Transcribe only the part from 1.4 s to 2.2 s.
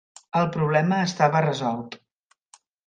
resolt.